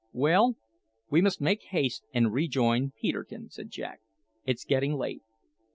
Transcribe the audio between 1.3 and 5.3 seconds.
make haste and rejoin Peterkin," said Jack; "it's getting late."